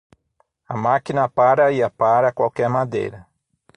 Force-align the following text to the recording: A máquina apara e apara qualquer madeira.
A 0.67 0.75
máquina 0.75 1.25
apara 1.25 1.71
e 1.71 1.83
apara 1.83 2.31
qualquer 2.33 2.67
madeira. 2.67 3.27